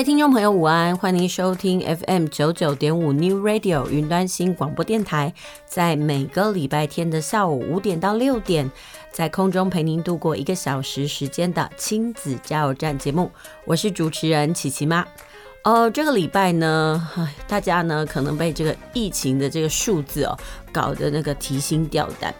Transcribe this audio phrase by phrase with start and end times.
[0.00, 0.96] 位听众朋友，午安！
[0.96, 5.34] 欢迎收听 FM 九九点五 New Radio 云端新广播电台，
[5.66, 8.70] 在每个礼拜天的下午五点到六点，
[9.12, 13.30] 在空中陪您度过一个小时时间的亲子加油站节目。
[13.66, 15.06] 我是主持人琪琪妈。
[15.64, 17.06] 呃，这个礼拜呢，
[17.46, 20.34] 大家呢可能被这个疫情的这个数字哦
[20.72, 22.34] 搞得那个提心吊胆。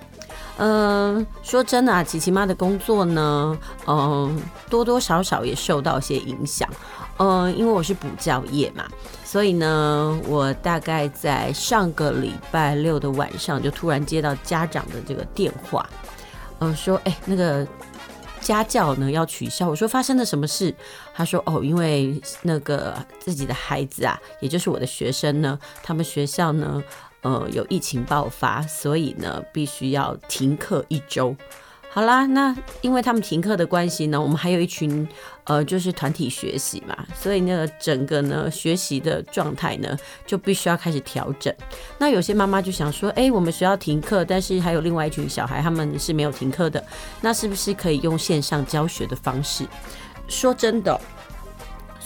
[0.62, 6.68] 嗯、说真的啊，琪琪妈的工作呢，嗯、多多少少也受到一些影响。
[7.16, 8.84] 嗯、因为我是补教业嘛，
[9.24, 15.88] 所以呢，我大概在上个礼拜六的晚上就突然接到家长的这个电话，
[16.58, 17.66] 嗯、说，哎，那个
[18.42, 19.66] 家教呢要取消。
[19.66, 20.74] 我说发生了什么事？
[21.14, 26.82] 他说，哦，因为那个自己的孩子啊，也就是我的学生呢，他们学校呢，
[27.22, 31.36] 呃，有疫情爆发，所以呢，必须要停课一周。
[31.92, 35.06] 好啦，那因为他们停课的关系呢，我们还有一群
[35.42, 41.52] 呃，就是团体学习嘛，所以那个整个呢学习的状态呢，就必须要开始调整。
[41.98, 46.82] 那有些妈妈就想说，哎、我们学校停课，但是还有另外一群小孩他们是没有停课的，
[47.20, 49.66] 那是不是可以用线上教学的方式？
[50.28, 51.00] 说真的。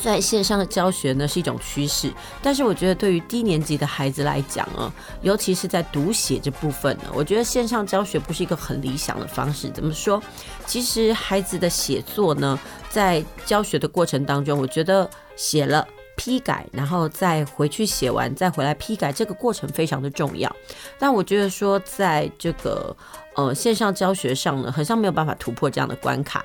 [0.02, 4.92] 在线上的教学呢是一种趋势，但是我觉得对于低年级的孩子来讲啊，
[5.22, 9.70] 尤其是在读写这部分呢，我觉得线上教学不是一个很理想的方式。
[9.70, 10.22] 怎么说？
[10.66, 12.58] 其实孩子的写作呢，
[12.90, 20.54] 在教学的过程当中，我觉得写了批改，然后再回去写完，再回来批改，这个过程非常的重要。
[20.98, 22.94] 但我觉得说，在这个
[23.36, 26.44] 呃线上教学上呢，好像没有办法突破这样的关卡。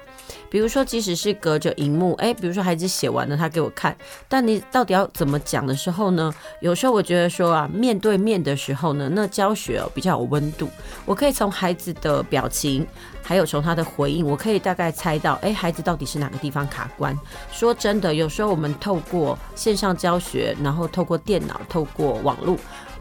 [0.49, 3.95] 比如说，即使是隔着荧幕，哎，比如说孩子写完了，他给我看，
[4.27, 6.33] 但你到底要怎么讲的时候呢？
[6.61, 10.67] 有时候我觉得说啊，面对面的时候呢，那教学比较有温度，
[11.05, 12.85] 我可以从孩子的表情，
[13.21, 17.15] 还有从他的回应，我可以大概猜到，哎，孩子到底是哪个地方卡关。
[17.51, 22.57] 说真的，有时候我们透过线上教学，然后透过电脑，透过网络。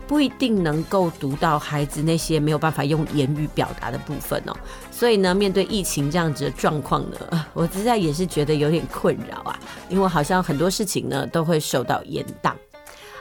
[0.09, 4.57] 不一定能够读到孩子那些没有办法用言语表达的部分哦，
[4.91, 9.61] 所以呢，面对疫情这样子的状况呢， 我实在也是觉得有点困扰啊，
[9.91, 12.53] 因为好像很多事情呢都会受到延宕。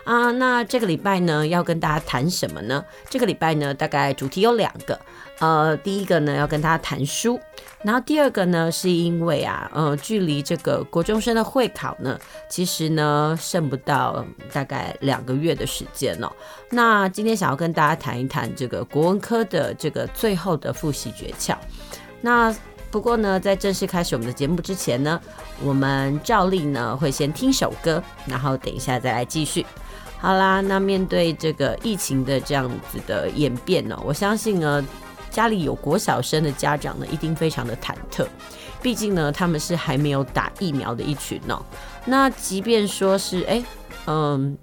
[0.05, 2.81] 啊，那这个礼拜呢，要跟大家谈什么呢？
[3.09, 4.97] 这个礼拜呢，大概主题有两个。
[5.39, 7.39] 呃，第一个呢，要跟大家谈书，
[7.83, 16.31] 然后第二个呢，是因为啊，呃，距离这个国中生的会考呢，其实呢，剩不到大概两个月的时间了。
[16.71, 21.55] 那今天想要跟大家谈一谈这个国文科的这个最后的复习诀窍。
[22.19, 22.55] 那
[22.89, 25.21] 不过呢，在正式开始我们的节目之前呢，
[25.63, 29.63] 我们照例呢会先听首歌，然后等一下再来继续。
[30.17, 34.83] 好啦，那面对这个疫情的这样子的演变呢，我相信呢，
[35.37, 38.25] 家里有国小生的家长呢，一定非常的忐忑，
[38.81, 41.61] 毕竟呢，他们是还没有打疫苗的一群哦。
[42.05, 43.63] 那即便说是哎，
[44.07, 44.57] 嗯。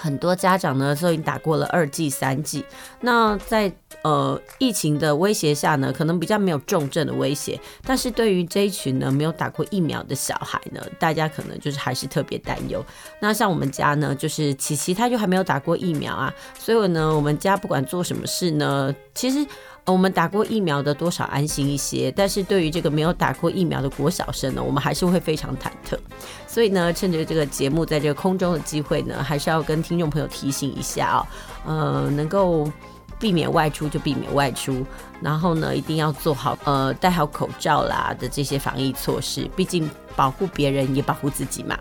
[0.00, 2.64] 很多家长呢都已经打过了二剂、三剂，
[3.00, 3.72] 那在
[4.02, 12.84] 呃疫情的威胁下呢，可能比较没有重症的威胁，但是对于这一群呢没有打过疫苗的小孩呢，大家可能就是还是特别担忧。
[13.18, 19.44] 那像我们家呢，就是琪琪他就还没有打过疫苗啊，所以呢，我们家不管做什么事呢，其实。
[19.92, 25.98] 我们打过疫苗的多少安心一些，但是对于这个没有打过疫苗的国小生呢，我们还是会非常忐忑。
[26.46, 31.26] 所以呢，趁着这个节目在这个空中的机会呢，还是要跟听众朋友提醒一下哦，
[31.66, 32.70] 呃，能够
[33.18, 34.84] 避免外出就避免外出，
[35.22, 41.78] 然后呢，一定要做好呃戴好口罩啦的这些防疫措施，毕竟保护别人也保护自己嘛。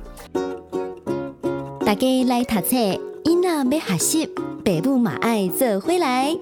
[1.85, 2.75] 大家来读册，
[3.23, 4.26] 囡仔要学习，
[4.64, 6.37] 爸母嘛爱做回来。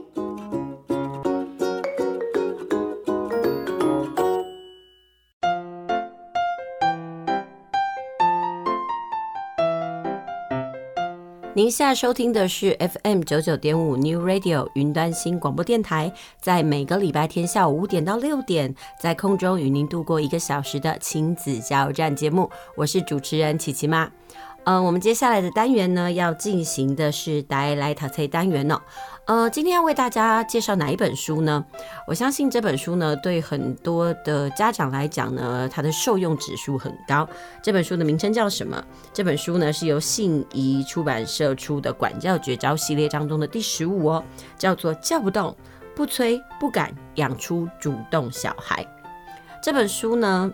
[11.58, 16.12] 您现在收听的是 FM 九九点五 New Radio 云端新广播电台，
[16.42, 24.12] 在每个礼拜天下午五点到六点，在空中与您度过一个小时的亲子加油站节目，我是主持人琪琪妈。
[24.66, 28.82] 呃，我们接下来的单元呢，要进行的是带来读册单元哦。
[29.26, 31.64] 呃，今天要为大家介绍哪一本书呢？
[32.08, 37.30] 我相信这本书呢，对很多的家长来讲呢，它的受用指数很高。
[37.62, 38.84] 这本书的名称叫什么？
[39.14, 44.24] 这本书呢，是由信谊出版社出的《管教绝招》系列当中的第十五哦，
[44.58, 45.56] 叫做《叫不动、
[45.96, 48.84] 不催、不赶，养出主动小孩》。
[49.62, 50.52] 这本书呢，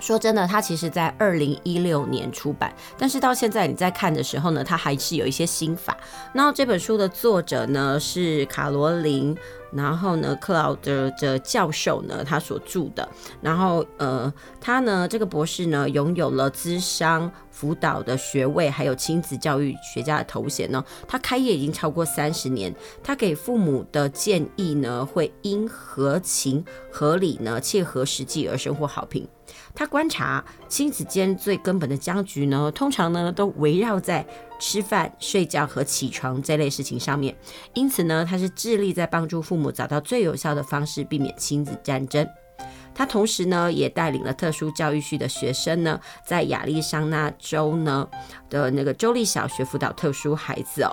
[0.00, 5.96] 说真的，它其实在二零一六年出版，但是到现在你在看的时候呢，它还是有一些心法。
[6.32, 9.36] 那这本书的作者呢是卡罗琳。
[9.72, 13.08] 然后呢，克劳德的教授呢，他所著的，
[13.40, 20.84] 然后呃，他呢这个博士呢，拥有了咨商辅导的学位，还有亲子教育学家的头衔呢。
[21.06, 29.24] 他开业已经超过三十年，他给父母的建议呢，会因合情合理呢，切合实际而收获好评。
[29.74, 34.26] 他观察亲子间最根本的僵局呢，通常呢都围绕在
[34.58, 37.34] 吃饭、睡觉和起床这类事情上面。
[37.72, 42.26] 因此呢，他是致力在帮助父母找到最有效的方式，避免亲子战争。
[42.94, 48.06] 他同时呢，也带领了特殊教育系的学生呢，在亚利桑那州呢
[48.50, 50.90] 的那个州立小学辅导特殊孩子哦。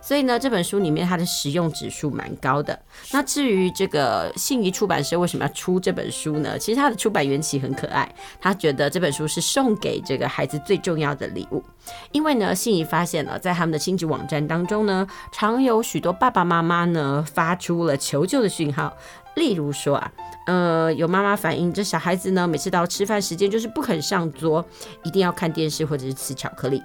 [0.00, 2.78] 所以呢，这本书里面它的实用指数蛮高的。
[3.12, 6.58] 那至于这个信谊出版社为什么要出这本书呢？
[6.58, 11.62] 其实它的出版缘起很可爱，他觉得这本书是送给这个孩子最重要的礼物。
[12.10, 18.92] 因为呢，信谊发现了在他们的亲子网站当中呢，常有许多爸爸妈妈呢发出了求救的讯号。
[19.34, 20.12] 例如说啊，
[20.46, 24.62] 呃，有妈妈反映这小孩子呢，每次到吃饭时间就是不肯上桌，
[25.04, 26.82] 一定要看电视或者是吃巧克力。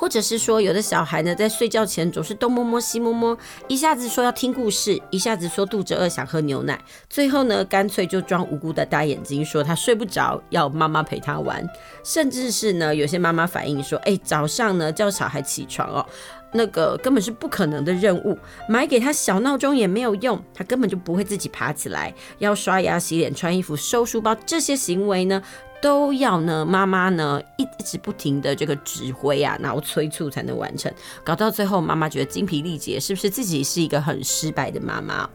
[0.00, 3.36] 或者是说，有的小孩呢，在睡觉前总是东摸摸西摸摸，
[3.68, 6.80] 一下子说要听故事，一下子说肚子饿想喝牛奶，
[7.10, 11.62] 最后呢，干脆就装无辜的大眼睛，说他睡不着，要妈妈陪他玩。
[12.02, 16.06] 甚至是呢，有些妈妈反映说，哎，早上呢叫小孩起床哦，
[16.54, 25.42] 那个根本是不可能的任务，买给他小闹钟也没有用，他根本就不会自己爬起来，要刷牙、洗脸、穿衣服、收书包，这些行为呢，
[25.80, 30.92] 都要呢，妈妈呢一一直不停的这个指挥啊，然后催促才能完成，
[31.24, 35.28] 搞到最后妈妈觉得精疲力竭，是不是自己是一个很失败的妈妈？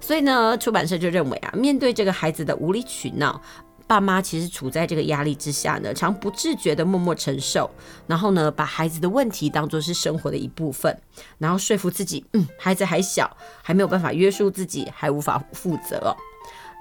[0.00, 3.40] 所以呢，出版社就认为啊，面对这个孩子的无理取闹，
[3.86, 7.70] 爸妈其实处在这个压力之下呢，常不自觉的默默承受，
[8.06, 10.98] 然后呢，把孩子的问题当作是生活的一部分，
[11.38, 13.30] 然后说服自己，嗯，孩子还小，
[13.62, 16.16] 还没有办法约束自己，还无法负责。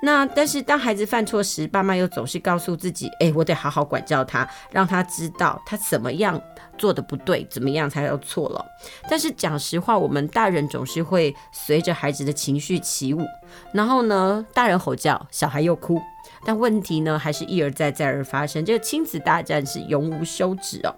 [0.03, 6.41] 那但是当孩子犯错时，爸妈又总是告诉自己，哎、我得好好管教他，让他知道他怎么样
[6.77, 8.65] 做的不对，怎么样才要错了。
[9.07, 13.23] 但是讲实话，我们大人总是会随着孩子的情绪起舞，
[13.71, 16.01] 然后呢，大人吼叫，小孩又哭，
[16.45, 20.95] 但问题呢还是一而再再而发生，这个亲子大战是永无休止哦。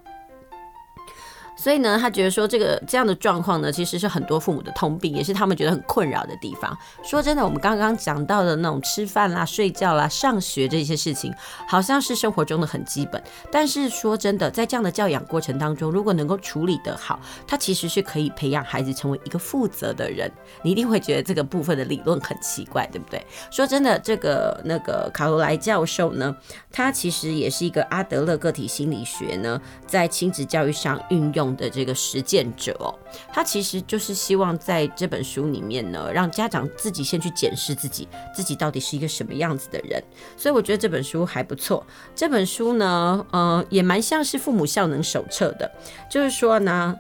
[1.55, 6.75] 所以呢，他觉得说这个这样的状况呢，其实是很多父母的通病，也是他们觉得很困扰的地方。
[7.03, 11.33] 说真的，我们刚刚讲到的那种吃饭啦、睡觉啦、上学这些事情，
[11.67, 13.21] 好像是生活中的很基本。
[13.51, 20.31] 但是说真的，在这样的教养过程当中，如果能够处理得好，他其实是可以培养孩子成为一个负责的人。
[20.63, 23.23] 你一定会觉得这个部分的理论很奇怪，对不对？
[23.51, 26.35] 说真的，这个那个卡罗莱教授呢，
[26.71, 31.52] 他其实也是一个阿德勒个体心理学呢，在亲子教育上运用。
[31.55, 32.93] 的这个实践者哦，
[33.31, 40.03] 他其实就是希望在这本书里面呢，让家长自己先去检视自己，自己到底是一个什么样子的人。
[40.37, 41.85] 所以我觉得这本书还不错。
[42.15, 45.71] 这本书呢，呃，也蛮像是父母效能手册的，
[46.09, 46.95] 就是说呢。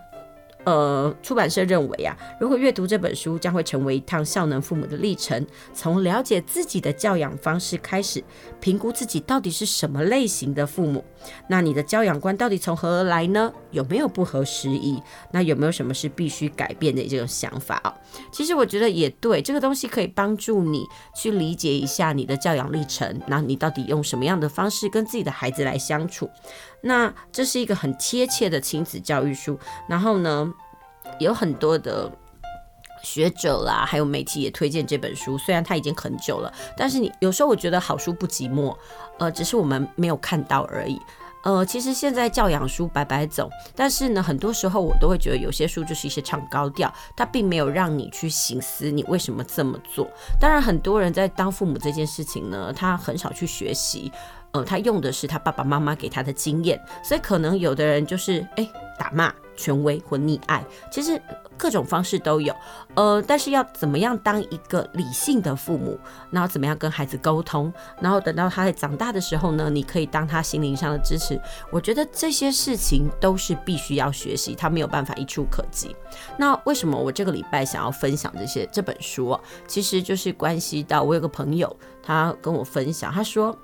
[0.65, 5.45] 呃，出版社认为啊，如果阅读这本书，将会成为一趟效能父母的历程。
[5.73, 8.23] 从了解自己的教养方式开始，
[8.59, 11.03] 评估自己到底是什么类型的父母。
[11.47, 13.51] 那你的教养观到底从何而来呢？
[13.71, 15.01] 有没有不合时宜？
[15.31, 17.93] 那有没有什么是必须改变的这种想法啊？
[18.31, 20.85] 其实我觉得也对，这个东西可以帮助你
[21.15, 23.21] 去理解一下你的教养历程。
[23.27, 26.29] 那你到底用什么样的方式跟自己的孩子来相处？
[26.81, 30.53] 那这是一个很贴切的亲子教育书，然后呢，
[31.19, 32.11] 有很多的
[33.01, 35.37] 学者啦，还有媒体也推荐这本书。
[35.37, 38.75] 虽然它已经很久了，但是你有时候我觉得好书不寂寞，
[39.19, 40.99] 呃，只是我们没有看到而已。
[41.43, 50.07] 呃，其实现在教养书百百种，但是呢，很多时候我都会觉得有些书就是一些唱高调，它并没有让你去省思你为什么这么做。
[50.39, 54.09] 当然，很多人在当父母这件事情呢，他很少去学习。
[54.53, 61.21] 呃，他用的是他爸爸妈妈给他的经验，所以可能有的人就是哎打骂，权威或溺爱，其实
[61.57, 62.53] 各种方式都有。
[62.95, 71.39] 呃，但是要怎么样当一个理性的父母，然后怎么样跟孩子沟通，然后等到他在长大的时候呢，你可以当他心灵上的支持。
[71.71, 75.95] 我觉得这些事情都是必须要学习，他没有办法一触可及。
[76.37, 79.41] 那为什么我这个礼拜想要分享这些这本书啊？
[79.67, 83.57] 其实就是关系到我有个朋友，他跟我分享，他说。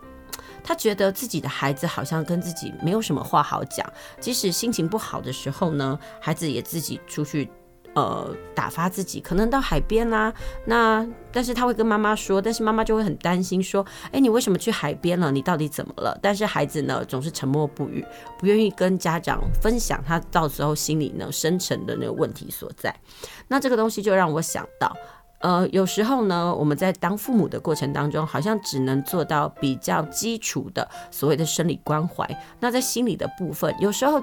[0.64, 3.86] 他觉得自己的孩子好像跟自己没有什么话好讲，
[4.20, 7.50] 即使心情不好的时候呢，孩子也自己出去，
[7.96, 10.32] 呃，打发自己，可能到海边啦、
[10.66, 15.32] 那但是他会跟妈妈说，但是妈妈就会很担心，说：“哎，你为什么去海边了？
[15.32, 18.06] 你到底怎么了？”但是孩子呢，总是沉默不语，
[18.38, 22.96] 不愿意跟家长分享他到时候心里呢深层的那个问题所在。
[23.48, 24.96] 那这个东西就让我想到。
[25.40, 32.28] 呃，有时候呢，我们在当父母的过程当中，好像只能做到比较基础的所谓的生理关怀。
[32.60, 34.22] 那在心理的部分，有时候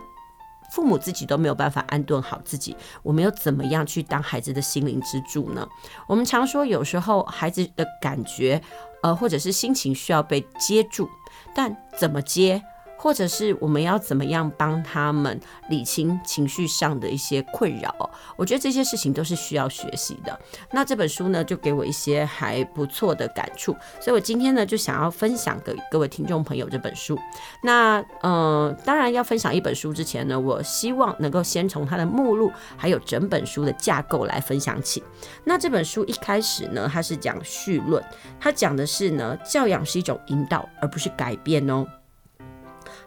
[0.71, 5.67] 父母自己都没有办法安顿好自己，我们又怎么样去当孩子的心灵支柱呢？
[6.07, 8.61] 我们常说，有时候孩子的感觉，
[9.03, 11.09] 呃，或者是心情需要被接住，
[11.55, 12.63] 但怎么接？
[12.97, 15.38] 或者是我们要怎么样帮他们
[15.69, 18.11] 理清情绪上的一些困扰？
[18.37, 20.38] 我觉得这些事情都是需要学习的。
[20.73, 27.19] 那这本书呢，就给我一些还不错的感触，所以我今天呢，就想要分享给各位听众朋友这本书。
[27.62, 35.03] 那呃，当然要分享一本书之前呢，我希望能够先从它的目录还有整本书的架构来分享起。
[35.45, 38.03] 那这本书一开始呢，它是讲绪论，
[38.41, 41.87] 它讲的是呢，教养是一种引导，而不是改变哦。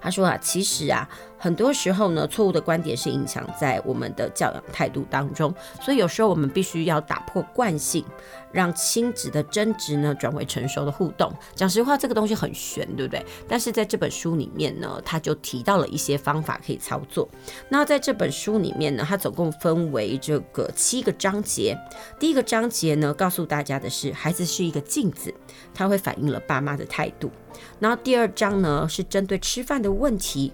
[0.02, 1.10] 他说啊，其实啊。
[1.40, 8.04] 很多时候呢，错误的观点是影响在我们的教养态度当中，所以有时候我们必须要打破惯性，
[8.52, 11.32] 让亲子的争执呢转为成熟的互动。
[11.56, 13.26] 讲实话，这个东西很玄，对不对？
[13.48, 17.28] 但是在这本书里面呢，他就提到了一些方法可以操作。
[17.70, 21.78] 那在这本书里面呢，它总共分为这个七个章节。
[22.20, 25.34] 第一个章节呢，告诉大家的是，孩子是一个镜子，
[25.74, 27.32] 它会反映了爸妈的态度。
[27.80, 30.52] 然后第二章呢，是针对吃饭的问题。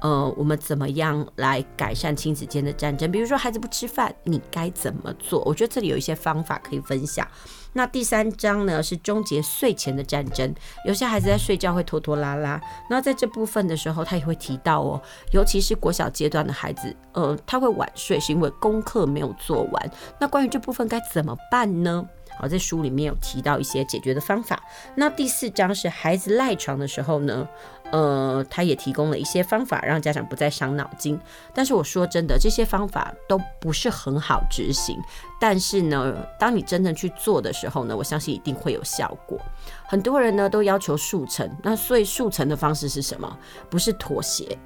[0.00, 3.10] 呃，我们怎么样来改善亲子间的战争？
[3.10, 5.42] 比如说孩子不吃饭，你该怎么做？
[5.44, 7.26] 我觉得这里有一些方法可以分享。
[7.74, 10.52] 那第三章呢，是终结睡前的战争。
[10.86, 15.00] 有些孩子在睡觉会拖拖拉拉，那在这部分的时候，他也会提到哦，
[15.32, 19.90] 尤其是国小阶段的孩子，呃，他会晚睡是因为功课没有做完。
[20.18, 22.04] 那关于这部分该怎么办呢？
[22.38, 24.62] 好，在书里面有提到一些解决的方法。
[24.94, 27.46] 那第四章是孩子赖床的时候呢，
[27.90, 31.18] 呃，他也提供了一些方法，让家长不再伤脑筋。
[31.54, 34.98] 但是我说真的，这些方法都不是很好执行。
[35.40, 39.40] 但是呢，当你真正去做的时候呢，我相信一定会有效果。
[39.86, 43.38] 很多人呢都要求速成，那所以速成的方式是什么？
[43.70, 44.58] 不是妥协、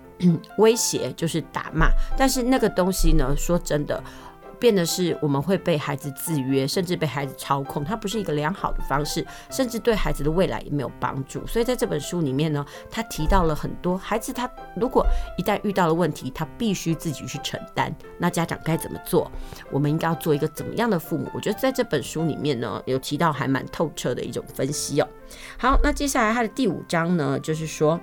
[0.59, 1.88] 威胁，就是打骂。
[2.17, 4.02] 但是那个东西呢，说真的。
[4.62, 11.45] 变的是，我们会被孩子制约，甚至被孩子操控，它不是一个良好的方式，甚至对孩子的未来也没有帮助。
[11.49, 15.04] 所以在这本书里面呢，他提到了很多孩子，他如果
[15.37, 17.92] 一旦遇到了问题，他必须自己去承担。
[18.19, 19.28] 那家长该怎么做？
[19.69, 21.28] 我们应该要做一个怎么样的父母？
[21.35, 25.09] 我觉得在这本书里面呢，有提到还蛮透彻的一种分析哦。
[25.59, 27.99] 好，那接下来他的第五章呢，就是说。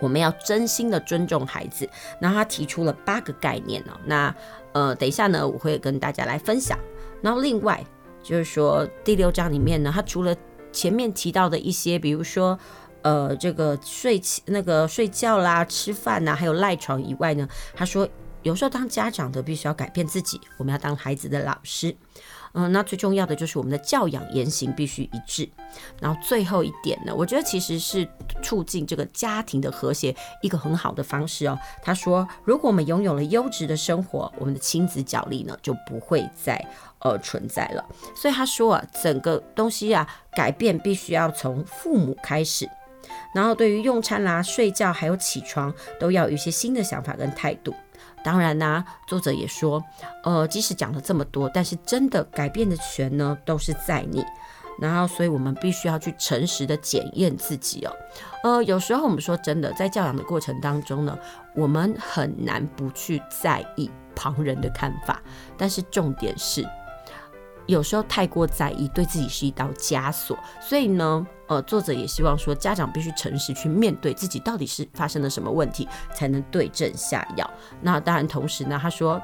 [0.00, 1.90] 我们要真心的尊重孩子，
[2.20, 3.98] 那他提出了八个概念哦。
[4.04, 4.32] 那
[4.78, 6.78] 呃，等一下呢，我会跟大家来分享。
[7.20, 7.84] 然后另外
[8.22, 10.32] 就是说，第六章里面呢，他除了
[10.70, 12.56] 前面提到的一些，比如说
[13.02, 18.08] 呃，这个睡那个睡觉啦、吃饭呐，还有赖床以外呢，他说
[18.44, 21.96] 有时候当家长的必须要改变自己，我们要当孩子的老师。
[22.54, 25.48] 嗯，那最重要的就是我们的教养言行必须一致。
[26.00, 28.08] 然后最后一点呢，我觉得其实是
[28.42, 31.58] 促进这个家庭的和谐一个很好的方式哦。
[31.82, 36.58] 他说，如果我们拥有了优质的生活，我们的亲子角力呢就不会再
[37.00, 37.84] 呃存在了。
[38.16, 42.68] 所以他说啊，整个东西啊改变必须要从父母开始。
[43.34, 47.74] 然后对于用餐啦、睡觉还有起床，都要有一些新的想法跟态度。
[48.24, 49.82] 当然啦、作者也说，
[50.24, 54.24] 呃，即使讲了这么多，但是真的改变的权呢，都是在你。
[54.80, 57.92] 然后，所以我们必须要去诚实的检验自己哦。
[58.44, 61.18] 呃，有时候我们说真的，在教养的过程当中呢，
[61.56, 65.20] 我们很难不去在意旁人的看法，
[65.56, 66.64] 但是重点是。
[67.66, 70.38] 有时候太过在意，对自己是一道枷锁。
[70.60, 77.50] 所以呢，呃，作者也希望说，家长必须诚实去面对自己到底是发生了什么问题，才能对症下药。
[77.80, 79.20] 那当然，同时呢，他说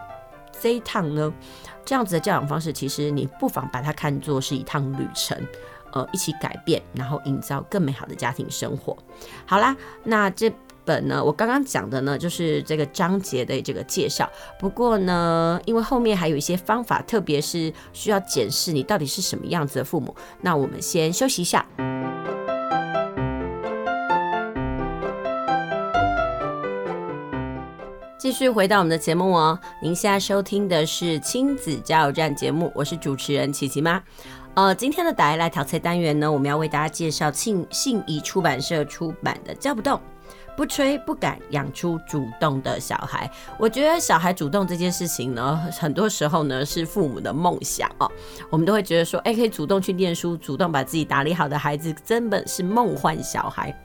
[0.60, 1.32] 这一趟呢，
[1.84, 5.38] 这样子的教养方式，其实你不妨把它看作是一趟旅程，
[5.92, 8.96] 呃，一起改变，然后营造更美好的家庭生活。
[9.46, 10.50] 好啦，那这
[10.84, 14.28] 本呢，我刚刚讲的呢，就是这个章节的这个介绍。
[14.58, 20.14] 不过呢，因为后面还有一些方法，特别是需要检视你到底是什么样子的父母。
[20.40, 21.66] 那我们先休息一下。
[28.16, 34.02] 继续回到我们的节目哦，您现在收听的是亲子加油站节目，我是主持人琪琪妈。
[34.54, 40.00] 呃，今天的打来淘菜单元呢，我们要为大家介绍信信谊出版社出版的《叫不动、
[40.56, 43.26] 不催、不敢，养出主动的小孩》。
[43.58, 48.10] 我觉得小孩主动这件事情呢，很多时候呢是父母的梦想哦。
[48.50, 53.76] 我们都会觉得说，哎，可以主动去念书，主动把自己打理好的孩子，根本是梦幻小孩。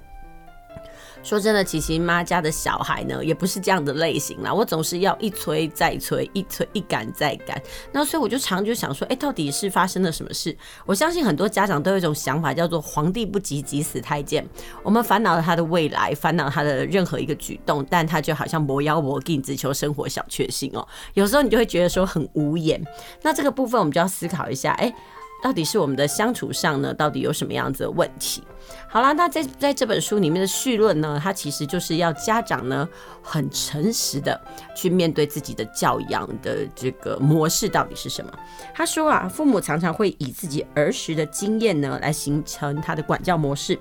[1.21, 4.53] 说真的，琪琪妈家的小孩呢，也不是这样的类型啦。
[4.53, 7.61] 我总是要一催再催，一催一赶再赶。
[7.91, 10.55] 那所以我就常就想说，哎，到底是发生了什么事？
[10.85, 14.47] 我相信很多家长都有一种想法，叫做“皇帝不急急死太监”。
[14.81, 20.87] 我们烦恼了他的未来，烦恼他的任何一个举动，但他就好像磨腰磨劲，只求生活小确幸哦。
[21.13, 22.81] 有时候你就会觉得说很无言。
[23.21, 24.93] 那这个部分我们就要思考一下，哎。
[25.41, 26.93] 到底是我们的相处上呢？
[26.93, 28.43] 到底有什么样子的问题？
[28.87, 32.87] 好啦，那在在这本书里面的序论呢，它其实就是要家长呢
[33.21, 34.39] 很诚实的
[34.75, 38.31] 去面对自己的教养的这个模式到底是什么。
[38.73, 43.79] 他说啊，父母常常会以自己儿时的经验呢来形成他的管教模式。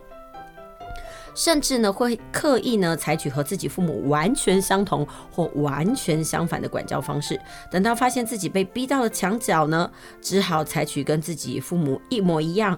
[1.38, 7.40] 甚至呢，会刻意呢采取和自己父母完全相同或完全相反的管教方式。
[7.70, 9.88] 等到发现自己被逼到了墙角呢，
[10.20, 12.76] 只好采取跟自己父母一模一样。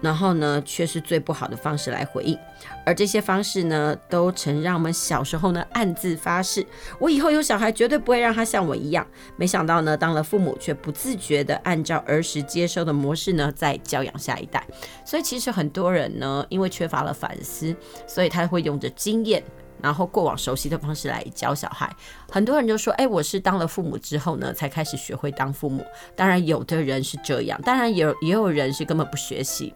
[0.00, 2.38] 然后呢，却是最不好的方式来回应，
[2.84, 6.64] 而这些方式呢，都曾让我们小时候呢暗自发誓，
[6.98, 9.06] 我以后有小孩绝对不会让他像我一样。
[9.36, 14.62] 没想到呢，当了父母却不自觉地按照儿时接收的模式呢，在教养下一代。
[15.04, 17.74] 所以其实很多人呢，因为缺乏了反思，
[18.06, 19.42] 所以他会用着经验。
[19.82, 21.94] 然后过往熟悉的方式来教小孩，
[22.30, 25.84] 很多人就说：“哎，我是当了父母之后呢，才开始学会当父母。”
[26.16, 29.74] 当然，有的人是这样，当然有也有人是根本不学习。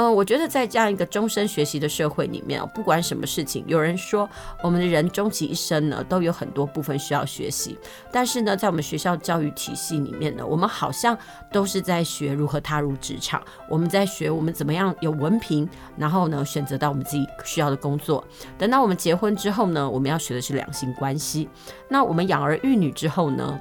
[0.00, 4.26] 呃，我觉得在这样一个终身学习的社会里面，不管什么事情，有人说
[4.62, 7.78] 我们的人终其一生呢，都有很多部分需要学习。
[8.10, 11.14] 但是呢，在我们学校教育体系里面呢，我们好像
[11.52, 18.24] 都是在学如何踏入职场，我们在学我们怎么样有文凭，然后呢，选择到我们自己需要的工作。
[18.56, 21.46] 等到我们结婚之后呢，我们要学的是两性关系。
[21.90, 23.60] 那我们养儿育女之后呢，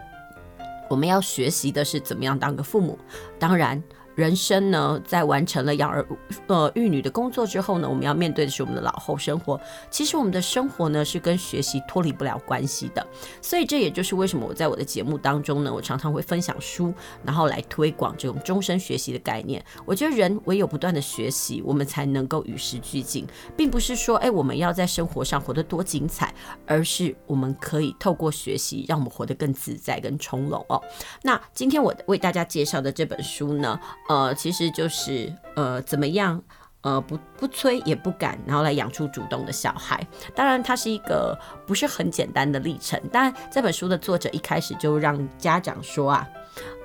[0.90, 2.98] 我们要学习的是怎么样当个父母。
[3.38, 3.84] 当然。
[4.20, 6.06] 人生呢，在完成了养儿
[6.48, 9.58] 呃育女的工作之后呢，我们要面对的是我们的老后生活。
[9.90, 13.08] 其实我们的生活呢，是跟学习脱离不了关系的。
[13.42, 19.64] 所以这也就是为什么我在我的节目当中呢，我常常会分享书，然后来推广这种终身学习的概念。
[19.86, 26.34] 我觉得人唯有不断的学习，我们才能够与时俱进，并不是说哎我们要在生活上活得多精彩，
[26.66, 30.82] 而是我们可以透过学习，让我们活得更自在、更从容哦。
[31.24, 33.80] 那今天我为大家介绍的这本书呢，
[34.10, 36.42] 呃，其实就是呃，怎么样，
[36.82, 40.06] 呃，不不催也不赶，然后来养出主动的小孩。
[40.36, 43.00] 当然，它是一个不是很简单的历程。
[43.12, 46.28] 但这本书的作者一开始就让家长说啊，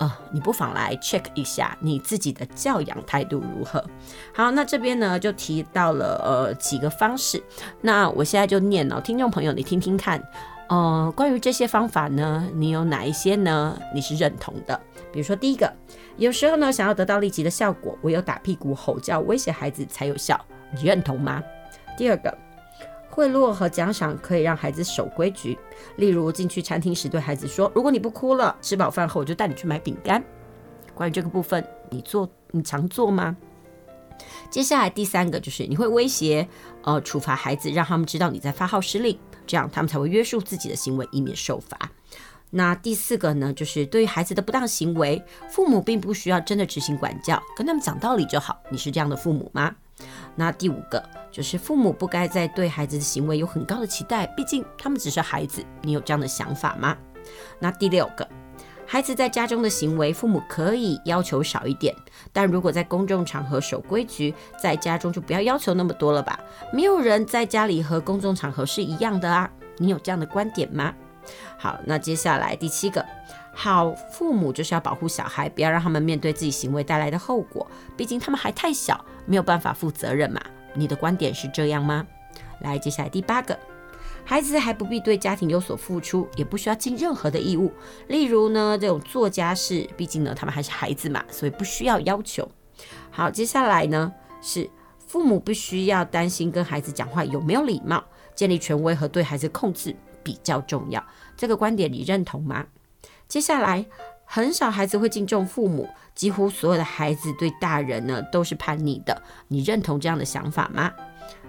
[0.01, 3.83] 呃，你不妨来 check 一下你自己的教养态度如何。
[4.35, 7.43] 好，那这边呢就提到了呃几个方式。
[7.81, 10.23] 那我现在就念了，听众朋友你听听看。
[10.67, 13.79] 呃，关于这些方法呢，你有哪一些呢？
[13.95, 14.81] 你是认同的？
[15.13, 15.71] 比如说，第一个，
[16.17, 20.41] 有时候呢，想要得到立即的效果，唯有打屁股、吼叫、威胁孩子才有效，
[20.73, 21.43] 你认同吗？
[21.97, 22.37] 第二个，
[23.11, 25.59] 贿赂和奖赏可以让孩子守规矩，
[25.97, 30.23] 例如进去餐厅时对孩子说：“如果你不哭了，吃饱饭后我就带你去买饼干。”
[30.95, 33.37] 关于这个部分，你做你常做吗？
[34.49, 36.47] 接下来第三个就是你会威胁
[36.83, 39.19] 呃处罚孩子，让他们知道你在发号施令。
[39.47, 41.77] 这样他们才会约束自己的行为，以免受罚。
[42.57, 48.57] 那第四个呢，就是对于孩子的不当行为，父母并不需要真的执行管教，跟他们讲道理就好。
[48.71, 49.75] 你是这样的父母吗？
[50.37, 55.65] 那第五个就是父母不该在对孩子的行为有很高的期待，毕竟他们只是孩子。
[55.83, 56.97] 你有这样的想法吗？
[57.59, 58.29] 那第六个，
[58.87, 61.93] 孩子在家中的行为，父母可以要求少一点。
[62.33, 66.39] 但如果在公众场合守规矩，在家中就不要要求那么多了吧？
[66.73, 69.51] 没有人在家里和公众场合是一样的啊！
[69.79, 70.95] 你有这样的观点吗？
[71.57, 73.05] 好，那接下来第七个，
[73.53, 80.41] 好父母就是要保护小孩，不要让他们面对自己行为带来的后果，毕竟他们还太小，没有办法负责任嘛。
[80.75, 82.07] 你的观点是这样吗？
[82.61, 83.59] 来，接下来第八个。
[84.27, 87.71] 孩子还不必对家庭有所付出，也不需要尽任何的义务。
[88.09, 92.51] 例如呢，这种做家事，毕竟呢，他们还是孩子嘛，所以不需要要求。
[93.11, 94.11] 好，接下来呢，
[94.41, 98.03] 是父母不需要担心跟孩子讲话有没有礼貌，
[98.35, 101.05] 建立权威和对孩子控制比较重要。
[101.37, 102.65] 这个观点你认同吗？
[103.29, 103.85] 接下来，
[104.25, 109.23] 很少孩子会敬重父母，几乎所有的孩子对大人呢都是叛逆的。
[109.49, 110.93] 你认同这样的想法吗？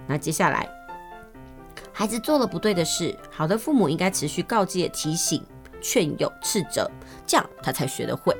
[0.06, 0.68] 那接下来，
[1.92, 5.42] 孩子做了不对的事，好的父母应该持续告诫、提醒、
[5.80, 6.90] 劝诱、斥责，
[7.26, 8.36] 这样他才学得会。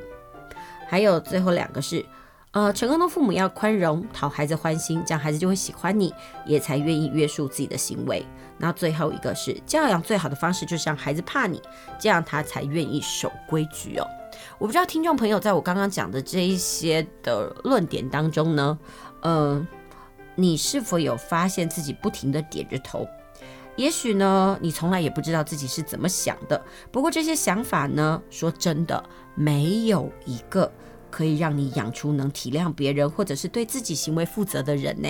[0.87, 2.05] 还有最后两个是。
[2.51, 6.11] 呃，成功的父母要宽容，讨孩子欢心，这样孩子就会喜欢你，
[6.43, 8.25] 也才愿意约束自己的行为。
[8.57, 11.61] 那最后一个是教养最好的方式，就是让孩子怕你，
[11.99, 14.07] 这样他才愿意守规矩哦。
[14.57, 18.77] 我不知道听众朋友在我刚刚讲的这一些的论点当中呢，
[19.21, 19.65] 呃，
[20.35, 23.07] 你是否有发现自己不停地点着头？
[23.75, 26.59] 也许呢，你从来也不知道自己是怎么想的。
[26.91, 29.03] 不过这些想法呢，说真的，
[29.35, 30.71] 没有一个。
[31.09, 35.09] 可以让你养出能体谅别人或者是对自己行为负责的人呢。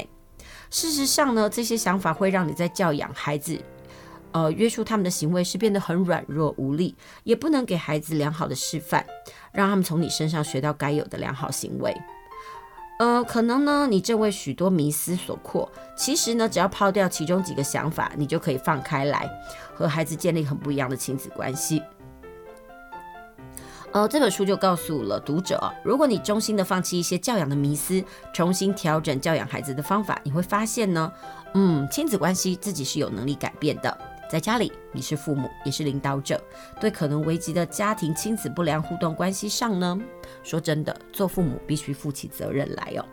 [0.69, 3.59] 事实上呢，这些想法会让你在教养孩子，
[4.31, 9.05] 呃，约束他们的行为是变得很软弱无力，也不能给孩子良好的示范，
[9.51, 11.95] 让他们从你身上学到该有的良好行为。
[12.99, 15.63] 呃，可能呢，你正为许多迷思所困。
[15.95, 19.29] 其实呢，只要抛掉其中几个想法，你就可以放开来，
[19.73, 21.81] 和孩子建立很不一样的亲子关系。
[23.93, 31.11] 呃，这本书就告诉了读者，如果你衷心的放弃一些教养的迷思，重新调整教养孩子的方法，你会发现呢，
[31.53, 33.97] 嗯，亲子关系自己是有能力改变的。
[34.29, 36.39] 在家里，你是父母，也是领导者，
[36.81, 39.97] 对可能危及的家庭亲子不良互动关系上呢，
[40.43, 43.05] 说真的，做父母必须负起责任来哦。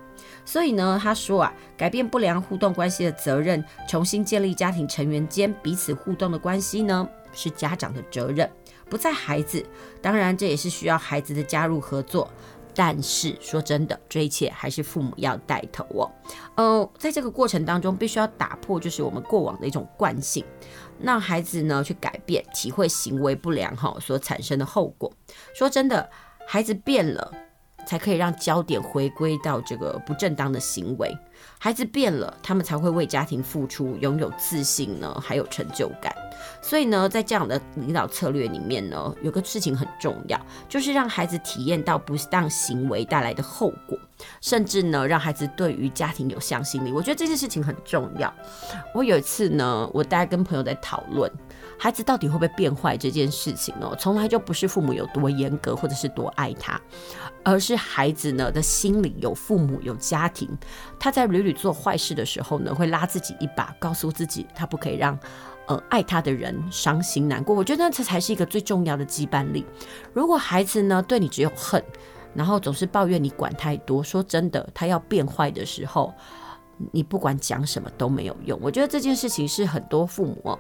[0.45, 8.51] 所以呢，他说啊，改变不良互动关系的责任，重新建立家庭成员间彼此互动的关系呢，是家长的责任。
[8.89, 9.65] 不在孩子，
[10.01, 12.29] 当然这也是需要孩子的加入合作。
[12.77, 16.11] 但是说真的，这一切还是父母要带头哦。
[16.57, 20.45] 呃，在这个过程当中，必须要打破就是我们过往的一种惯性，
[21.01, 25.13] 让孩子呢去改变，体会行为不良哈所产生的后果。
[25.55, 26.11] 说真的，
[26.49, 27.33] 孩子变了，
[27.87, 31.17] 才可以让焦点回归到这个不正当的行为。
[31.61, 36.13] 孩子变了，他们才会为家庭付出，拥有自信呢，还有成就感。
[36.63, 43.99] 所以呢，在这样的领导策略里面呢，有个事情很重要，就是让孩子体验到不当行为带来的后果，
[44.41, 46.91] 甚至呢，让孩子对于家庭有向心力。
[46.91, 48.33] 我觉得这件事情很重要。
[48.95, 51.31] 我有一次呢，我大概跟朋友在讨论，
[51.79, 56.81] 孩子到底会不会变坏这件事情哦，从来就不是父母有多严格或者是多爱他，
[57.43, 60.49] 而是孩子呢的心里有父母有家庭，
[60.99, 65.19] 他在屡屡做坏事的时候呢，会拉自己一把，告诉自己他不可以让。
[65.67, 69.65] 呃，爱他的人伤心难过，我觉得这才是一个最重要的羁绊力。
[70.13, 71.83] 如果孩子呢对你只有恨，
[72.35, 76.13] 然后总是抱怨你管太多，说真的，他要变坏的时候，
[76.93, 78.59] 你不管讲什么都没有用。
[78.63, 80.59] 我觉得这件事情是很多父母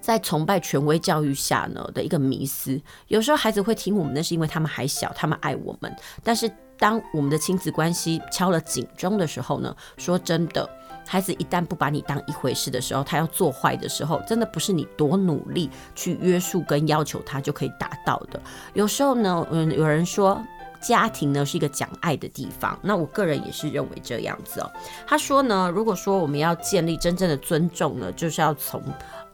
[0.00, 2.80] 在崇拜权威教育下呢的一个迷思。
[3.08, 5.94] 有时候孩子会听我们，那是因为他们还小，他们爱我们。
[6.22, 10.66] 但是当我们的亲子关系敲了警钟的时候呢，说真的。
[11.10, 18.38] 孩子一旦不把你当一回事的时候，他要做坏的时候，真的不是你多努力去约束跟要求他就可以达到的。
[18.74, 20.44] 有时候呢，嗯，有人说
[20.82, 24.70] 家庭呢是一个讲爱的地方，那我个人也是认为这样子哦。
[25.06, 28.82] 他说呢，如果说我们要建立真正的尊重呢，就是要从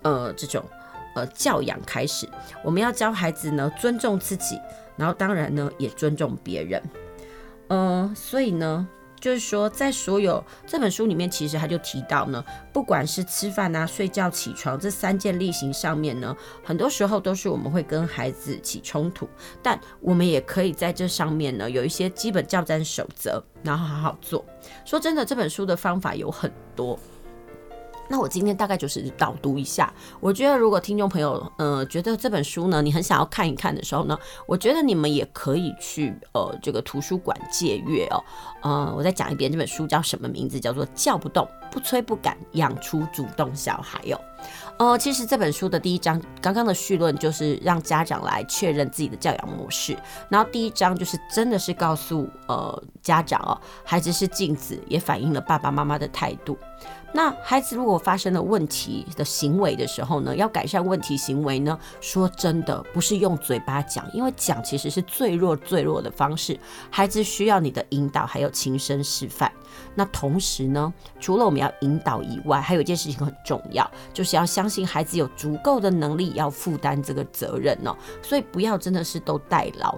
[0.03, 0.65] 呃这种
[1.17, 2.29] 呃教养开始，
[2.63, 4.61] 我们要教孩子呢尊重自己，
[4.97, 6.81] 然后当然呢也尊重别人。
[7.67, 8.87] 嗯、所以呢。
[9.25, 19.27] 就是说，在所有这本书里面，其实他就提到呢，不管是吃饭啊、睡觉、起床这三件例行上面呢，很多时候都是我们会跟孩子起冲突，
[19.63, 24.45] 但我们也可以在这上面呢，有一些基本教战守则，然后好好做。
[24.85, 26.99] 说真的，这本书的方法有很多。
[28.09, 29.93] 那我今天大概就是导读一下。
[30.21, 38.23] 我觉得如果听众朋友，呃，觉得这本书呢，你很想要看一看的时候呢，我觉得你们也可以去呃这个图书馆借阅哦。
[38.63, 40.59] 呃，我再讲一遍，这本书叫什么名字？
[40.61, 44.21] 叫做《叫不动、不催不赶，养出主动小孩》哦。
[44.79, 49.97] 呃，其实这本书的第一章，刚刚的绪论就是让家长来确认自己的教养模式。
[50.29, 56.59] 然后第一章就是真的是告诉呃家长哦，孩子是镜子，也反映了爸爸妈妈的态度。
[57.17, 66.59] 那孩子如果发生了问题的行为的时候呢，要改善问题行为呢，说真的不是用嘴巴讲，因为讲其实是最弱最弱的方式。
[66.91, 69.51] 孩子需要你的引导，还有亲身示范。
[69.95, 77.97] 那同时呢，除了我们要引导以外，还有一件事情很重要，就是要相信孩子有足够的能力要负担这个责任哦。
[78.23, 79.97] 所以不要真的是都代劳。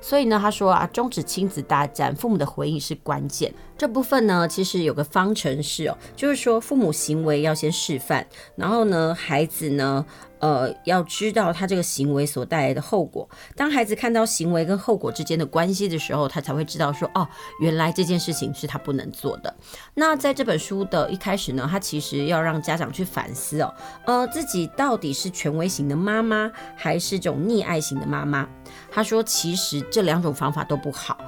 [0.00, 3.52] 所以呢，他说啊，终止亲子大战，父母的回应是关键。
[3.76, 10.04] 这部分呢，其实有个方程式哦，就是说父母行为要先示范，然后呢，孩子呢，
[10.40, 13.28] 呃，要知道他这个行为所带来的后果。
[13.54, 17.28] 当孩子看到行为跟后果之间的关系的时候，他才会知道说，哦，
[17.60, 19.54] 原来这件事情是他不能做的。
[19.94, 23.74] 那在这本书的一开始呢，他其实要让家长去反思哦，
[24.06, 28.48] 呃，自己到底是权威型的妈妈，还是这种溺爱型的妈妈？
[28.90, 31.18] 他说，其实这两种方法都不好。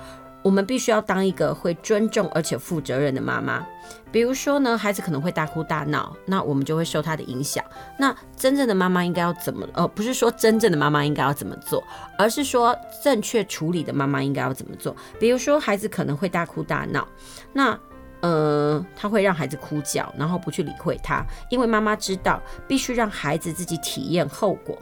[0.43, 3.67] 我们必须要当一个会尊重而且负责任的妈妈。
[4.11, 7.65] 比如说呢，孩子可能会大哭大闹，那我们就会受他的影响。
[7.99, 9.67] 那真正的妈妈应该要怎么？
[9.73, 11.83] 呃，不是说真正的妈妈应该要怎么做，
[12.19, 14.95] 而是说正确处理的妈妈应该要怎么做。
[15.19, 17.09] 比如说，孩子可能会大哭大闹，
[17.55, 17.79] 那
[18.21, 24.77] 呃，他会让孩子哭叫，然后不去理会他，因为妈妈知道必须让孩子自己体验后果。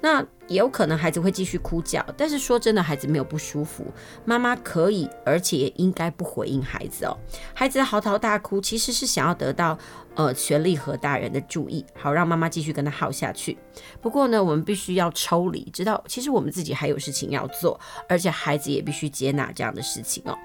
[0.00, 3.86] 那也有可能孩子会继续哭叫，但是说真的，孩子没有不舒服，
[4.24, 7.16] 妈妈可以，而且也应该不回应孩子哦。
[7.54, 9.78] 孩子的嚎啕大哭其实是想要得到
[10.14, 13.56] 呃权力和大人的注意，好让妈妈继续跟他耗下去。
[14.00, 20.36] 不过呢，我们必须要抽离，知道其实我们自己还有事情要做，而且孩子也必须接纳这样的事情哦。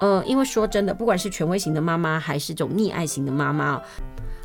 [0.00, 3.82] 呃，因为说真的，不管是权威型的妈妈，还是这种溺爱型的妈妈哦。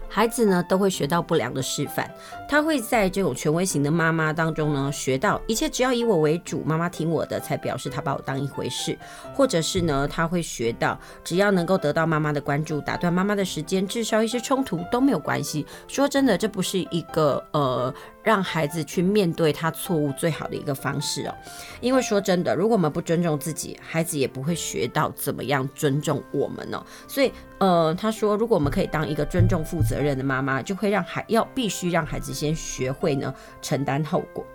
[0.09, 2.09] 孩子呢都会学到不良的示范，
[2.47, 8.97] 他会在这种权威型的妈妈当中呢学到一切只要以我为主，妈妈听我的才表示他把我当一回事，
[9.33, 15.65] 或者是呢他会学到只要能够得到妈妈的关注，打断妈妈的时间，制造一些冲突都没有关系。
[15.87, 17.93] 说真的，这不是一个呃。
[18.21, 21.33] 让孩子去面对他错误最好的一个方式哦，
[21.79, 26.83] 因为说真的，如果我们不尊重自己，孩子也不会学到怎么样尊重我们哦。
[27.07, 34.45] 所以，呃，他说，如果我们可以当一个尊重、负责任的妈妈，就会让孩要必须让孩子先学会呢承担后果。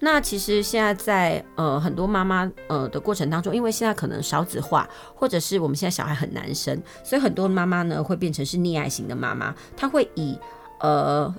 [0.00, 10.36] 那其实现在在呃很多妈妈呃的过程当中，因为现在可能少子化，或者是我们现在小孩很难生，所以很多妈妈呢会变成是溺爱型的妈妈，她会以
[10.80, 11.32] 呃。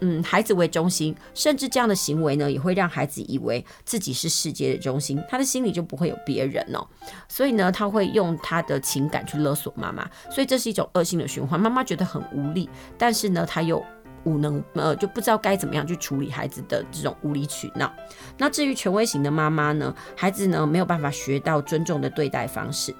[0.00, 6.86] 嗯，孩子为中心，甚至这样的行为呢，也会让孩子以为自己是世界的中心，他的心里就不会有别人哦。
[7.28, 11.58] 所以呢，他会用他的情感去勒索妈妈，所以这是一种恶性的循环。
[11.58, 13.84] 妈妈觉得很无力，但是呢，他又。
[14.24, 17.92] 无能，呃，就不知道该怎么样去处理孩子的这种无理取闹。
[18.38, 22.94] 那至于权威型的妈妈呢，孩子呢没有办法学到尊重的对待方式，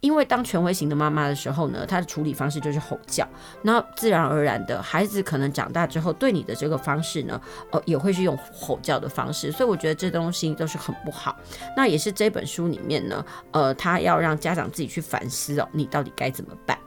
[0.00, 3.26] 因为当权威型的妈妈的时候呢，她的处理方式就是吼叫，
[3.62, 9.50] 那自然而然的孩子可能长大之后对你的这个方式呢，呃，也会是用吼叫的方式。
[9.52, 11.36] 所以我觉得这东西都是很不好。
[11.76, 16.78] 那也是这本书里面呢，呃，他要让家长自己去反思哦，你到底该怎么办？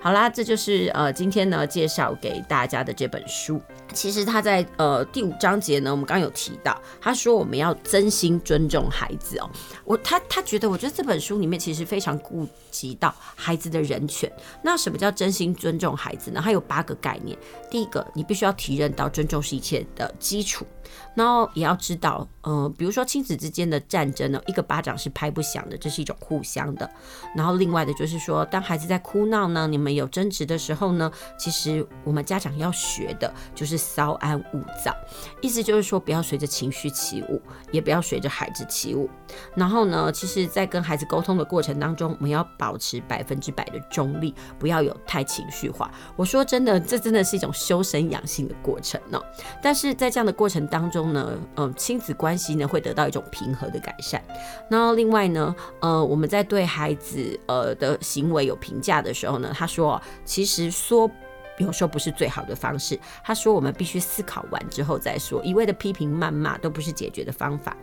[0.00, 3.60] 好啦，这就是呃今天呢介绍给大家的这本书。
[3.92, 9.50] 其实他在呃第五章节呢，我们刚有提到，他说我们要真心尊重孩子哦。
[9.84, 14.30] 我他他觉得，我觉得这本书里面其实非常顾及到孩子的人权。
[14.62, 16.40] 那什么叫真心尊重孩子呢？
[16.42, 17.36] 它有八个概念。
[17.70, 20.66] 第一个，你必须要体认到尊重是一切的基础。
[21.14, 26.90] 然后也要知道，呃，比如说亲子之间的战争呢，一个巴掌是拍不响的，这是一种互相的。
[27.34, 34.94] 然后另外的就是说，当孩子在哭闹呢，你们有争执的时候呢，其实我们家长要学的就是稍安勿躁，
[35.40, 39.08] 意思就是说不要随着情绪起舞，也不要随着孩子起舞。
[39.54, 45.90] 然后呢，其实，在跟孩子沟通的过程当中，我们要保持百分之百的中立，不要有太情绪化。
[46.16, 49.20] 我说真的，这真的是一种修身养性的过程呢。
[49.62, 54.22] 但是在这样的过程当中，呢，嗯，亲子关系呢会得到一种平和的改善。
[54.68, 61.08] 然后另外呢，呃，我们在对孩子呃的行为有评价的时候呢，他说，其实说。
[61.58, 67.76] 有时候不是最好的方式，他说我们必须思考完之后再说，一味的批评谩骂都不是解决的方法。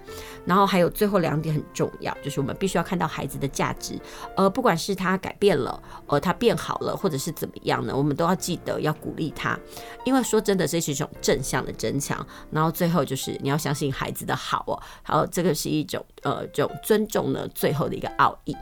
[0.45, 3.99] 然后还有最后两点很重要，就是我们必须要看到孩子的价值，
[4.35, 9.57] 呃，不管是他改变了，呃，他变好了，或者是怎么样呢，我们都要记得要鼓励他，
[10.05, 12.25] 因为说真的，这是一种正向的增强。
[12.51, 18.55] 然后最后就是你要相信孩子的好哦，好，这个是一种呃这种尊重呢最后的一个奥义。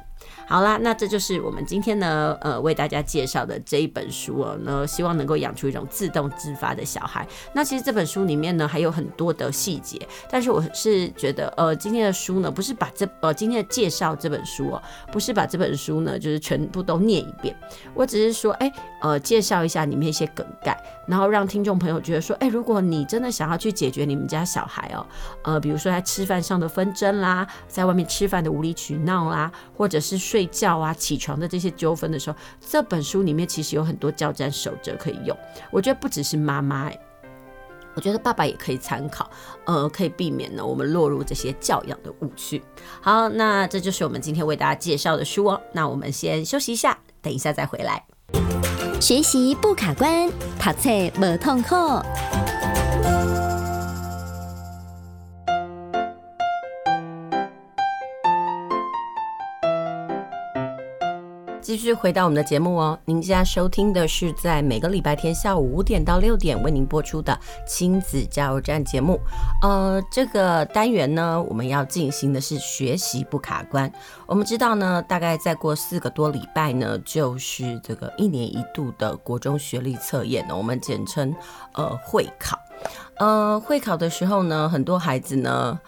[0.46, 4.58] 好啦，那这就是我们今天呢，呃，为大家介绍的这一本书哦。
[4.62, 7.26] 那希望能够养出一种自动自发的小孩。
[7.54, 14.82] 那其实这本书里面呢，还有很多的细节，但是我是觉得，呃，今天的书呢，不是把这呃今天的介绍这本书哦，
[15.12, 17.56] 不是把这本书呢，就是全部都念一遍。
[17.94, 25.06] 我只是说，哎，呃，介绍一下里面一些梗概，然后让听众朋友觉得说，哎，如果你真的想要去解决你们家小孩哦，
[25.44, 30.13] 呃，比如说在吃饭上的纷争啦，在外面吃饭的无理取闹啦，或者是。
[30.18, 35.38] 睡觉啊，起床的这些纠纷的时候，这本书里面其实有很多交战守则可以用。
[35.72, 36.92] 我觉得不只是妈妈，
[37.96, 39.30] 我觉得爸爸也可以参考，
[39.66, 42.62] 呃，可以避免呢我们落入这些教养的误区。
[43.02, 45.62] 好，那这就是我们今天为大家介绍的书哦。
[45.72, 48.04] 那我们先休息一下，等一下再回来。
[49.00, 51.76] 学习不卡关，读册不痛苦。
[61.64, 69.18] 继续回到我们的节目哦，您现在收听的是在每个礼拜天下午五点到六点为您播出的亲子加油站节目。
[69.62, 73.90] 呃，这个单元呢，我们要进行的是学习不卡关。
[74.26, 81.34] 我们知道呢，大概再过四个多礼拜呢，就是这个一年一度的国中学历测验呢，我们简称
[81.76, 82.60] 呃会考。
[83.20, 85.80] 呃，会考的时候呢，很多孩子呢。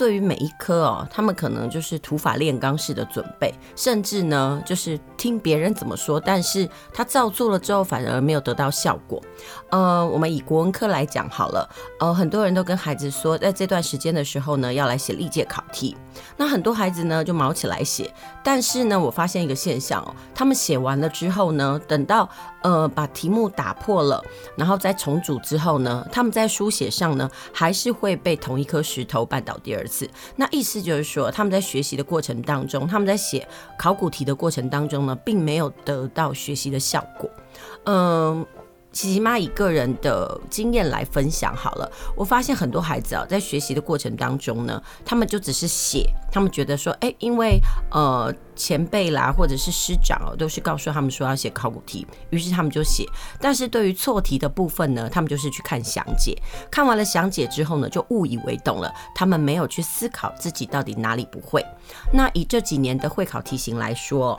[0.00, 9.22] 对于每一科哦，他们可能就是土法炼钢式的准备，甚至呢，就是听别人怎么说，但是他照做了之后，反而没有得到效果。
[9.68, 15.94] 呃，我们以国文科来讲好了，呃，很多人都跟孩子说，在这段时间的时候呢，要来写历届考题。
[16.36, 22.28] 那很多孩子呢就卯起来写，但是呢，我发现一个现象哦，他们写完了之后呢，等到
[22.62, 24.22] 呃把题目打破了，
[24.56, 30.08] 然后再重组之后呢，他们在书写上呢，还是会被同一颗石头绊倒第二次。
[30.36, 33.46] 那意思就是说，他们在学习的过程当中，他们在写
[33.78, 37.30] 考古题的过程当中呢，并没有得到学习的效果。
[37.84, 38.44] 嗯、
[38.92, 47.60] 琪琪妈以个人的经验来分享好了，我发现很多孩子啊，在学习的过程当中呢，他们就只是写，他们觉得说，哎，因为
[47.92, 53.06] 呃前辈啦或者是师长哦，都是告诉他们说要写考古题，于是他们就写。
[53.40, 56.36] 但是对于错题的部分呢，他们就是去看详解，
[56.70, 61.64] 看完了详解之后呢，就误以为懂了，他们没有去思考自己到底哪里不会。
[62.12, 64.38] 那以这几年的会考题型来说。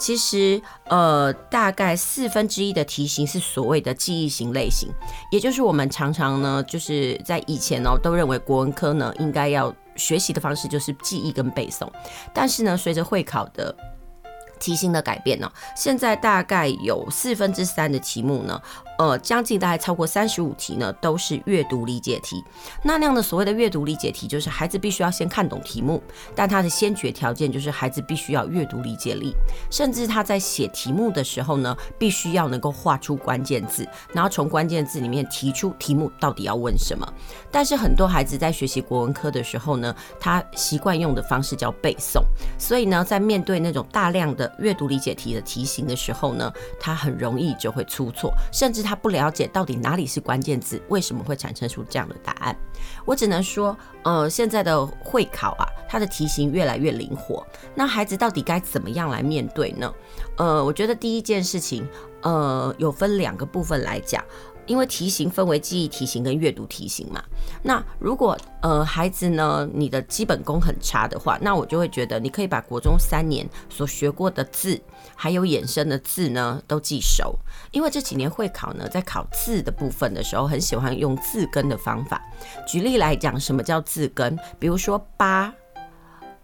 [0.00, 4.88] 其实，呃，大概四分之一的题型是所谓的记忆型类型，
[5.30, 11.86] 也就是我们常常呢，就是在以前哦，都认为国文科呢应该要学习的方式就是记忆跟背诵，
[12.32, 13.76] 但是呢，随着会考的
[14.58, 18.58] 题型的改变呢，现在大概有四分之三的题目呢。
[19.00, 22.44] 呃，将近大概超过三十五题呢，都是阅读理解题。
[22.82, 26.02] 那那样的所谓的阅读理解题，就是孩子必须要先看懂题目，
[26.34, 29.34] 但他的先决条件就是孩子必须要阅读理解力，
[29.70, 37.10] 甚至他在写题目的时候呢，必须要能够画出关键字，然后从关键字里面提出题目到底要问什么。
[37.50, 42.20] 但是很多孩子在学习国文科的时候呢，他习惯用的方式叫背诵，
[42.58, 48.89] 所以呢，在面对那种大量的阅读理解题的题型的时候呢，他很容易就会出错，甚至他。
[48.90, 52.56] 他不了解到底哪里是关键字，为什么会产生出这样的答案？
[53.04, 57.46] 我只能说，呃，现在的会考啊，它的题型越来越灵活。
[57.72, 59.94] 那孩子到底该怎么样来面对呢？
[60.38, 61.86] 呃，我觉得第一件事情，
[62.22, 64.24] 呃，有分两个部分来讲。
[64.66, 67.20] 因为题型分为记忆题型跟阅读题型嘛，
[67.60, 74.80] 那如果呃孩子呢，你的基本功很差的话，那我就会觉得你可以把国中三年所学过的字，
[75.22, 77.38] 还有衍生的字呢都记熟。
[77.72, 82.18] 因为这几年会考呢，在考字的部分的时候，很喜欢用字根的方法。
[82.66, 84.34] 举例来讲，什么叫字根？
[84.58, 85.52] 比如说“八”，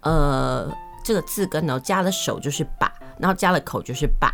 [0.04, 0.70] 呃，
[1.02, 4.30] 这个字根呢，加了手就是“把”，然后加了口就是“把”。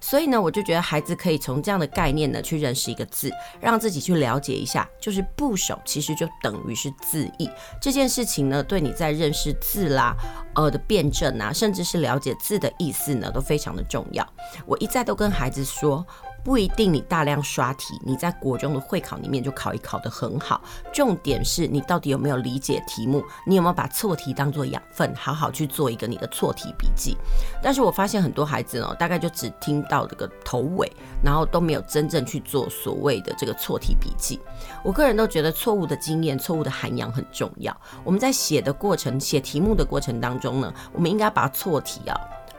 [0.00, 7.50] 所以呢，我就觉得孩子可以从这样的概念呢去认识一个字，让自己去了解一下，就是部首其实就等于是字义
[7.80, 10.16] 这件事情呢，对你在认识字啦、
[10.54, 14.26] 呃的辩证啊，甚至是了解字的意思呢，都非常的重要。
[14.66, 16.06] 我一再都跟孩子说。
[16.46, 20.62] 不一定你大量刷题，你在国中的会考里面就考一考得很好。
[20.92, 27.16] 重点是你到底有没有理解题目，你有没有把错题当做养分，好好去做一个你的错题笔记。
[27.60, 30.88] 但是我发现很多孩子呢，大概就只听到这个头尾，
[31.20, 34.38] 然后都没有真正去做所谓的这个错题笔记。
[34.84, 37.76] 我个人都觉得错误的经验、错误的涵养很重要。
[38.04, 42.14] 我们在写的过程、写题目的过程当中呢，我们应该把错题啊。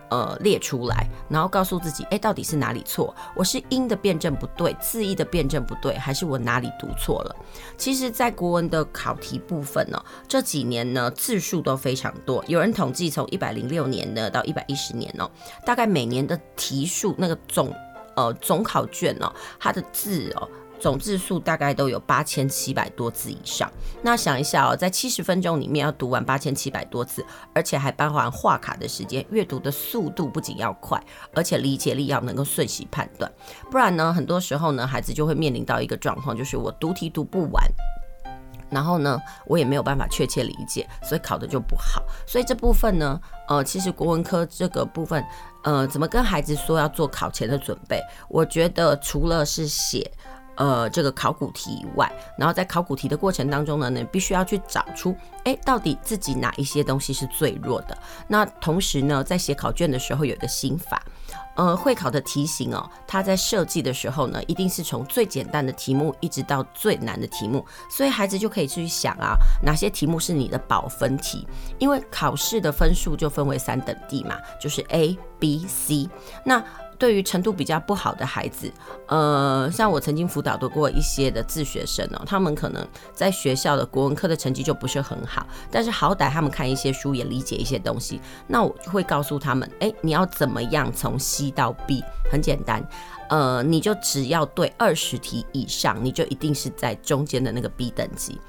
[0.09, 3.13] 呃，列出来，然后告诉自己，哎，到底是哪里错？
[3.35, 7.35] 我是音的辩证不对，字义的辩证不对，还是我哪里读错了？
[7.77, 12.43] 其实，在国文的考题部分呢，这几年呢字数都非常多。
[12.47, 15.29] 有人统计，从一百零六年呢到一百一十年呢，
[15.65, 17.73] 大概每年的题数那个总
[18.15, 20.47] 呃总考卷呢，它的字哦。
[20.79, 23.71] 总字数大概都有八千七百多字以上。
[24.01, 31.01] 那想一下哦，在七十分钟里面要读完八千七百多字，而且还包含画卡的时间，阅读的速度不仅要快，
[31.33, 33.31] 而且理解力要能够瞬息判断。
[33.71, 37.63] 不然呢，很多时候呢，孩子就会面临到一个状况，就是我读题读不完，
[38.69, 42.03] 然后呢，我也没有办法确切理解，所以考的就不好。
[42.27, 45.25] 所以这部分呢，呃，其实国文科这个部分，
[45.63, 47.99] 呃，怎么跟孩子说要做考前的准备？
[48.29, 50.11] 我觉得除了是写。
[50.57, 57.97] 呃这个考古题以外，然后在考古题的过程当中呢，你必须要去找出，哎，到底自己哪一些东西是最弱的。
[58.27, 61.01] 那同时呢，在写考卷的时候有一个心法。
[61.55, 71.47] 呃，会考的题型哦，它在设计的时候呢，一定是从最简单的题目一直到最难的题目，所以孩子就可以去想啊，哪些题目是你的保分题，
[71.79, 76.07] 因为考试的分数就分为三等地嘛，就是 A、B、C，
[76.45, 76.63] 那。
[76.97, 78.71] 对于程度比较不好的孩子，
[79.07, 92.83] 呃，像我曾经辅导的过一些的自学生哦，他们可能在学校的国文科的成绩就不是很好，但是好歹他们看一些书也理解一些东西，那我就会告诉他们，哎，你要怎么样从 C 到 B，很简单，
[93.29, 98.39] 呃，你就只要对二十题以上，你就一定是在中间的那个 B 等级。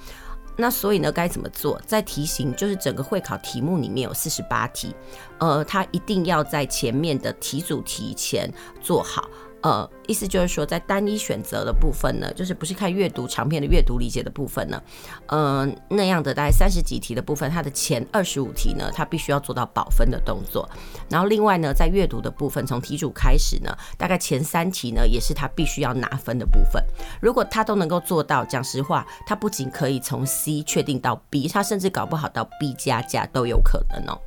[0.60, 1.80] 那所以呢，该怎么做？
[1.86, 4.92] 在题型就是整个会考题目里面有四十八题，
[5.38, 8.52] 呃，它一定要在前面的题组题前
[8.82, 9.30] 做好。
[9.60, 14.80] 呃，意思就是说，在单一选择的部分呢，就是不是看阅读长篇的阅读理解的部分呢，
[15.26, 20.68] 呃，那样的大概三十几题的部分，它的前二十五题呢，它必须要做到保分的动作。
[21.08, 26.82] 然后另外呢，在阅读的部分，从题主开始呢，大概前三题呢，也是他必须要拿分的部分。
[27.20, 34.18] 如果他都能够做到，讲实话，他不仅可以从 C 确定到 B，他甚至搞不好到 B 加加都有可能哦。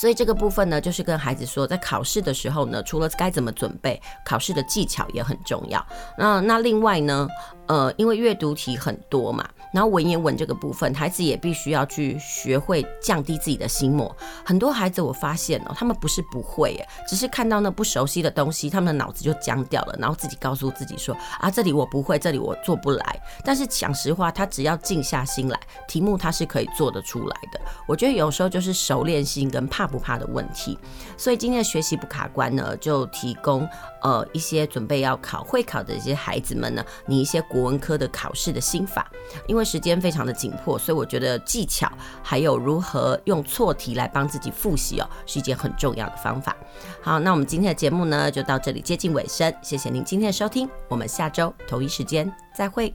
[0.00, 5.86] 所以这个部分呢，就是跟孩子说，在考试的时候呢，除了该怎么准备，考试的技巧也很重要。
[6.16, 7.28] 那那另外呢，
[7.66, 9.46] 呃，因为阅读题很多嘛。
[9.72, 14.14] 然后文言文这个部分，孩子也必须要去学会降低自己的心魔。
[14.44, 23.22] 很多孩子我发现哦，他们不是不会，只是看到那不熟悉的东西，他们的脑子就僵掉了，然后自己告诉自己说啊，这里我不会，这里我做不来。
[23.44, 27.60] 但是讲实话，他只要静下心来，题目他是可以做得出来的。
[27.86, 30.78] 我觉得有时候就是熟练性跟怕不怕的问题。
[31.16, 33.68] 所以今天的学习不卡关呢，就提供
[34.02, 39.10] 呃一些准备要考会考的一些孩子们呢，你一些国文科的考试的心法，
[39.46, 39.64] 因为。
[39.70, 41.88] 时间非常的紧迫，所以我觉得技巧
[42.24, 46.56] 还有如何用错题来帮自己复习哦，是一件很重要的方法。
[47.00, 52.92] 好，那我们今天的节目呢，就到这里接近尾声，谢谢您今天的收听，我们下周同一时间再会。